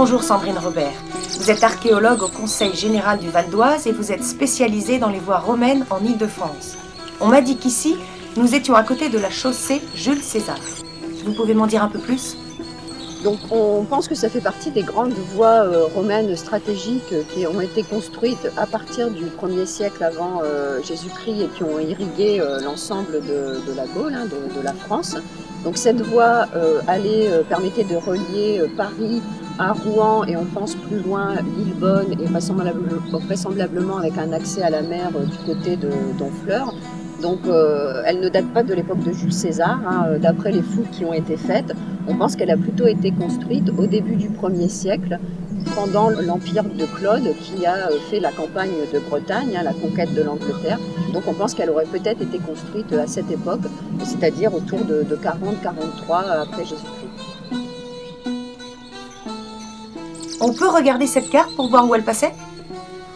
[0.00, 0.92] Bonjour Sandrine Robert.
[1.40, 5.18] Vous êtes archéologue au Conseil général du Val d'Oise et vous êtes spécialisée dans les
[5.18, 6.76] voies romaines en Île-de-France.
[7.20, 7.96] On m'a dit qu'ici,
[8.36, 10.60] nous étions à côté de la chaussée Jules César.
[11.24, 12.36] Vous pouvez m'en dire un peu plus?
[13.24, 17.60] Donc on pense que ça fait partie des grandes voies euh, romaines stratégiques qui ont
[17.60, 22.60] été construites à partir du 1er siècle avant euh, Jésus-Christ et qui ont irrigué euh,
[22.60, 25.16] l'ensemble de, la Gaule, hein, de, la France.
[25.64, 26.46] Donc cette voie
[26.86, 29.20] allait, permettait de relier Paris
[29.58, 34.82] à Rouen et on pense plus loin Lillebonne et vraisemblablement avec un accès à la
[34.82, 36.74] mer du côté de Donfleur.
[37.22, 40.62] Donc euh, elle ne date pas de l'époque de Jules César, hein, euh, d'après les
[40.62, 41.72] fouilles qui ont été faites.
[42.06, 45.18] On pense qu'elle a plutôt été construite au début du 1er siècle,
[45.74, 50.14] pendant l'empire de Claude qui a euh, fait la campagne de Bretagne, hein, la conquête
[50.14, 50.78] de l'Angleterre.
[51.12, 53.62] Donc on pense qu'elle aurait peut-être été construite à cette époque,
[54.04, 56.97] c'est-à-dire autour de, de 40-43 après Jésus-Christ.
[60.40, 62.32] On peut regarder cette carte pour voir où elle passait?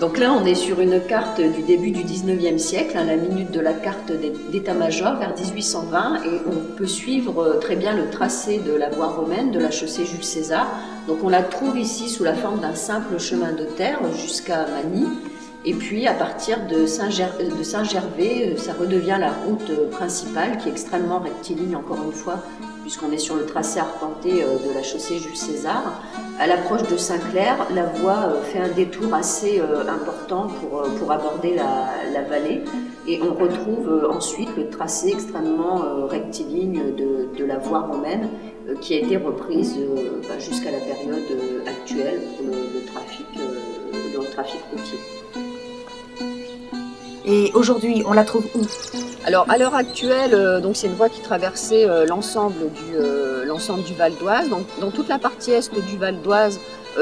[0.00, 3.52] Donc là, on est sur une carte du début du 19e siècle, hein, la minute
[3.52, 4.10] de la carte
[4.50, 9.06] d'état-major vers 1820, et on peut suivre euh, très bien le tracé de la voie
[9.06, 10.66] romaine de la chaussée Jules César.
[11.06, 15.08] Donc on la trouve ici sous la forme d'un simple chemin de terre jusqu'à Manille.
[15.66, 21.20] Et puis à partir de Saint-Gervais, euh, ça redevient la route principale qui est extrêmement
[21.20, 22.40] rectiligne encore une fois,
[22.82, 26.02] puisqu'on est sur le tracé arpenté euh, de la chaussée Jules César.
[26.38, 31.54] À l'approche de Saint-Clair, la voie euh, fait un détour assez important pour, pour aborder
[31.54, 32.62] la, vallée
[33.06, 38.28] et on retrouve ensuite le tracé extrêmement rectiligne de, la voie romaine
[38.80, 39.78] qui a été reprise
[40.26, 41.22] bah, jusqu'à la période
[41.66, 45.43] actuelle pour le, trafic, le trafic routier.
[47.24, 48.62] Et aujourd'hui, on la trouve où
[49.26, 53.46] alors à l'heure actuelle, euh, donc c'est une voie qui traversait euh, l'ensemble du, euh,
[53.86, 54.50] du Val d'Oise.
[54.50, 56.60] Donc dans toute la partie est du Val d'Oise,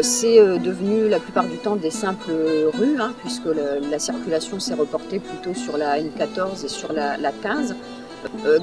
[0.00, 2.32] c'est devenu la plupart du temps des simples
[2.72, 3.48] rues, hein, puisque
[3.90, 7.74] la, circulation s'est reportée plutôt sur la N14 et sur la, la 15.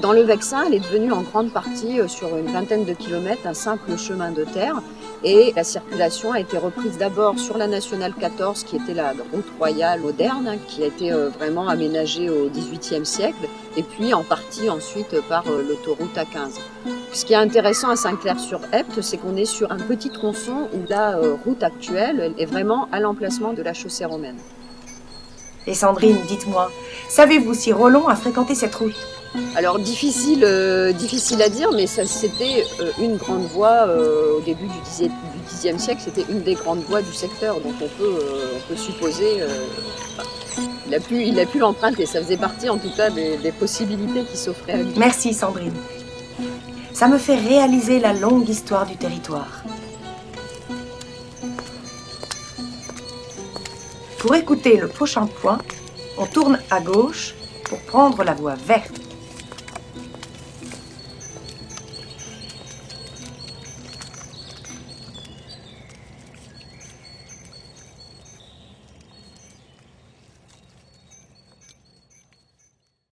[0.00, 3.54] Dans le Vexin, elle est devenue en grande partie, sur une vingtaine de kilomètres, un
[3.54, 4.82] simple chemin de terre.
[5.24, 9.46] Et la circulation a été reprise d'abord sur la nationale 14, qui était la route
[9.56, 14.24] royale moderne, hein, qui a été euh, vraiment aménagée au XVIIIe siècle, et puis en
[14.24, 16.58] partie ensuite par euh, l'autoroute A15.
[17.12, 21.16] Ce qui est intéressant à Saint-Clair-sur-Epte, c'est qu'on est sur un petit tronçon où la
[21.18, 24.38] euh, route actuelle est vraiment à l'emplacement de la chaussée romaine.
[25.68, 26.72] Et Sandrine, dites-moi,
[27.08, 29.21] savez-vous si Roland a fréquenté cette route?
[29.54, 34.66] Alors difficile, euh, difficile à dire, mais c'était euh, une grande voie euh, au début
[34.66, 35.08] du Xe
[35.78, 38.18] siècle, c'était une des grandes voies du secteur, donc on peut,
[38.56, 39.42] on peut supposer.
[40.86, 43.52] il a pu, il a pu l'emprunter, ça faisait partie en tout cas des, des
[43.52, 44.92] possibilités qui s'offraient à lui.
[44.96, 45.72] Merci Sandrine.
[46.92, 49.62] Ça me fait réaliser la longue histoire du territoire.
[54.18, 55.58] Pour écouter le prochain point,
[56.18, 57.34] on tourne à gauche
[57.64, 59.01] pour prendre la voie verte.